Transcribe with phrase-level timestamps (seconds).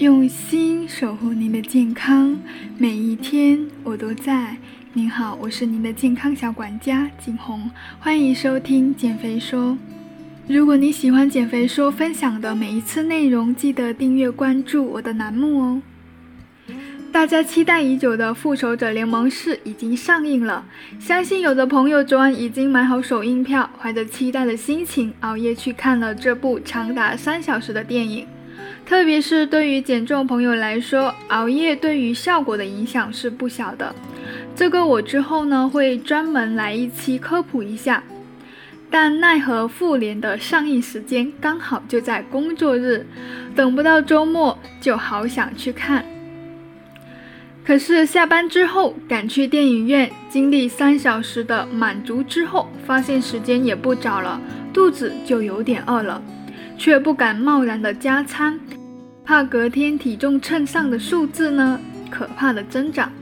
[0.00, 2.40] 用心守护您的健康，
[2.78, 4.56] 每一天我都在。
[4.94, 9.76] 您好，我是您的健康小管家景红，欢迎收听减肥说。
[10.48, 15.82] 如果你喜欢减肥说分享的每一次内容，记得订阅关注我的栏目哦。
[17.12, 20.64] 大家期待已久的《复仇者联盟四》已经上映了，
[20.98, 28.26] 相信有的朋友昨晚已经买好首映票，怀着期待的心情熬夜去看了这部长达三小时的电影。
[28.90, 33.94] 特别是对于减重朋友来说，熬夜对于效果的影响是不小的。
[34.56, 38.02] 这个我之后呢会专门来一期科普一下。
[38.90, 43.06] 但奈何复联的上映时间刚好就在工作日，
[43.54, 46.04] 等不到周末就好想去看。
[47.64, 54.40] 可是下班之后赶去电影院，经历三小时的满足之后，发现时间也不早了，
[54.72, 56.20] 肚子就有点饿了。
[56.76, 58.58] 却不敢贸然的加餐，
[59.30, 61.80] 怕隔天体重秤上的数字呢
[62.10, 63.12] 可怕的增长。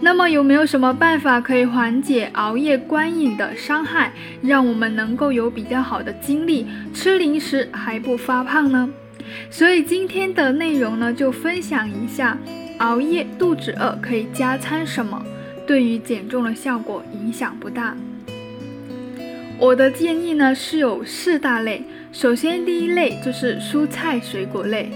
[0.00, 8.90] 那么有没有什么办法可以缓解熬夜观影的伤害，让我们能够有比较好的精力，吃零食还不发胖呢？
[9.48, 12.36] 所以今天的内容呢，就分享一下
[12.78, 15.24] 熬夜肚子饿可以加餐什么，
[15.68, 17.96] 对于减重的效果影响不大。
[19.60, 21.84] 我的建议呢是有四大类。
[22.10, 24.90] 首先，第一类就是蔬菜水果类，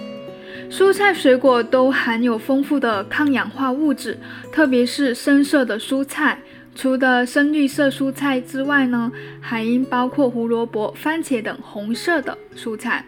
[0.71, 4.19] 蔬菜水果都含有丰富的抗氧化物质，
[4.53, 6.39] 特别是深色的蔬菜。
[6.75, 13.05] 除了深绿色蔬菜之外呢，还应包括胡萝卜、番茄等红色的蔬菜，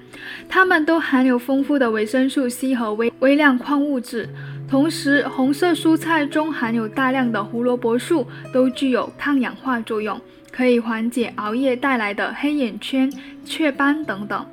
[0.48, 4.28] 它们都含有丰富的维生素 C 和微微量矿物质。
[4.68, 10.20] 同时，红色蔬菜中含有大量的胡萝卜素，都具有抗氧化作用。
[10.50, 13.12] 可以缓解熬夜带来的黑眼圈、
[13.44, 14.44] 雀斑等等，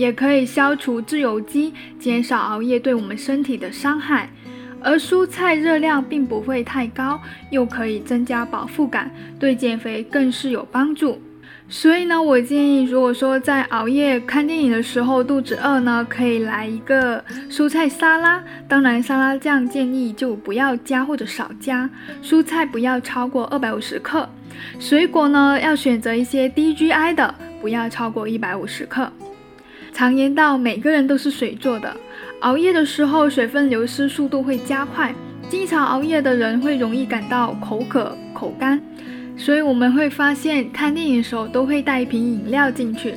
[0.00, 4.30] 也可以消除自由基，减少熬夜对我们身体的伤害。
[4.80, 7.20] 而蔬菜热量并不会太高，
[7.50, 11.20] 又可以增加饱腹感，对减肥更是有帮助。
[11.68, 18.42] 所以呢，我建议，如果说在熬夜看电影的时候肚子饿呢，可以来一个蔬菜沙拉。
[18.66, 21.90] 当然，沙拉酱建议就不要加或者少加，
[22.22, 24.26] 蔬菜不要超过二百五十克。
[24.78, 29.12] 水果呢，要选择一些低 GI 的，不要超过一百五十克。
[29.92, 31.94] 常言道，每个人都是水做的，
[32.40, 35.14] 熬夜的时候水分流失速度会加快，
[35.48, 38.80] 经常熬夜的人会容易感到口渴、口干。
[39.36, 43.14] 所以我们会发现，看电影的时候都会带一瓶饮料进去。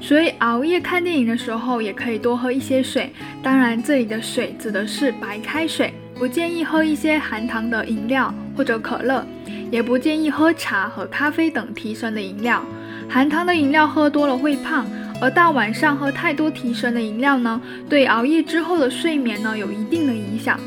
[0.00, 3.12] 所以熬夜看电影的时候，也可以多喝一些水。
[3.42, 9.24] 当然，这里的水指的是白开水，不建议喝一些含糖的饮料或者可乐。
[9.70, 12.62] 也不建议喝茶和咖啡等提神的饮料，
[13.08, 14.86] 含糖的饮料喝多了会胖，
[15.20, 20.58] 而大晚上喝太多提神的饮料呢，对熬夜之后的睡眠呢有一定的影响。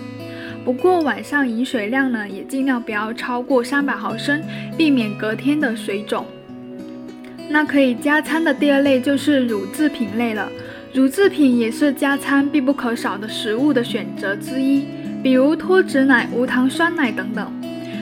[0.65, 4.41] 不过晚上饮水量呢也尽量不要超过三百毫升，
[4.77, 6.25] 避免隔天的水肿。
[7.49, 10.49] 那可以加餐的第二类就是乳制品类了，
[10.93, 14.85] 乳制品也是加餐必不可少的食物的选择之一，
[15.23, 17.49] 比如脱脂奶、无糖酸奶等等。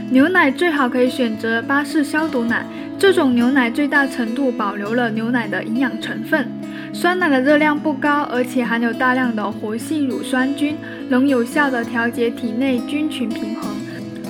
[0.09, 2.65] 牛奶最好可以选择巴氏消毒奶，
[2.97, 6.47] 这种牛奶最大程度保留了牛奶的营养成分。
[6.93, 10.77] 酸奶的热量不高，而且含有大量的活性乳酸菌，
[11.09, 13.69] 能有效的调节体内菌群平衡，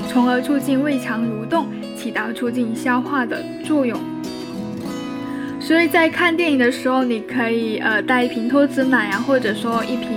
[0.09, 3.99] 从而促进胃肠蠕动，起到促进消化的作用。
[5.59, 10.09] 所以在看电影的时候，你可以呃带一瓶脱脂奶啊，或者说一瓶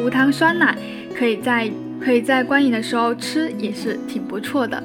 [0.00, 0.76] 无糖酸奶，
[1.16, 1.70] 可以在。
[2.04, 4.82] 可以在观影的时候吃也是挺不错的。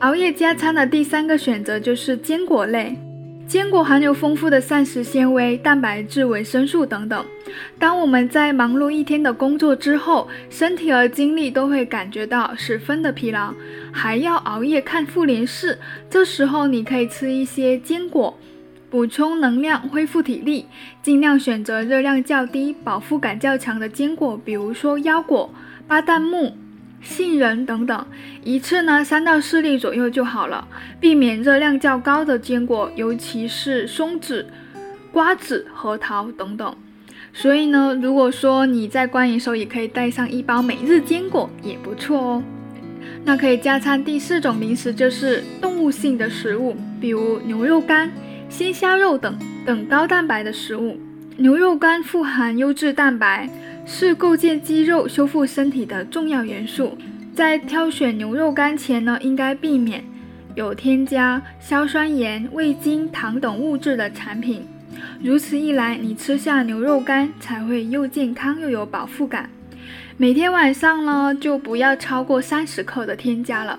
[0.00, 2.96] 熬夜加餐的第三个选择就是坚果类，
[3.48, 7.26] 坚果含有丰富的膳食纤维、蛋白质、维生素等等。
[7.80, 13.52] 当我们在忙碌一天的工作之后，身体和精力都会感觉到十分的疲劳，
[13.90, 15.76] 还要熬夜看复联四，
[16.08, 18.38] 这时候你可以吃一些坚果，
[18.88, 20.66] 补充能量，恢复体力。
[21.02, 25.52] 尽量选择热量较低、饱腹感较强的坚果，比如说腰果。
[25.88, 26.54] 巴旦木、
[27.00, 28.06] 杏仁等等，
[28.42, 30.66] 一次呢三到四粒左右就好了。
[31.00, 34.46] 避免热量较高的坚果，尤其是松子、
[35.12, 36.76] 瓜子、核桃等等。
[37.32, 42.42] 所以呢，如果说你在观影的时候也可以带上一包每日坚果，也不错哦。
[43.24, 48.10] 那可以加餐第四种零食就是动物性的食物，比如牛肉干、
[48.48, 50.98] 鲜虾肉等等高蛋白的食物。
[51.36, 53.48] 牛肉干富含优质蛋白。
[53.90, 56.96] 是构建肌肉、修复身体的重要元素。
[57.34, 60.04] 在挑选牛肉干前呢，应该避免
[60.54, 64.66] 有添加硝酸盐、味精、糖等物质的产品。
[65.22, 69.48] 如此一来，你吃下牛肉干才会又健康又有饱腹感。
[70.18, 73.78] 每天晚上呢就不要超过三十克的添加了。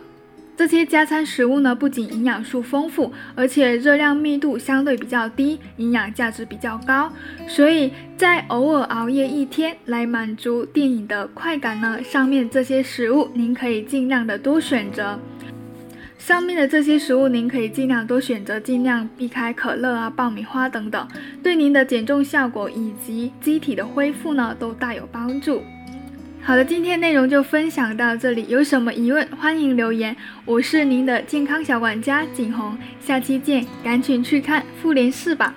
[0.59, 7.09] 这些加餐食物呢，不仅营养素丰富，而且热量密度相对比较低，营养价值比较高。
[7.47, 15.17] 所以在偶尔熬夜一天来满足电影的快感呢，上面这些食物您可以尽量的多选择。
[16.17, 21.07] 上面的这些食物您可以尽量多选择，尽量避开可乐啊、爆米花等等，
[21.41, 25.63] 对您的减重效果以及机体的恢复呢，都大有帮助。
[26.49, 28.43] 好的，今天内容就分享到这里。
[28.49, 30.15] 有什么疑问，欢迎留言。
[30.45, 35.53] 我是您的健康小管家景红，下期见，赶紧去看复联四吧。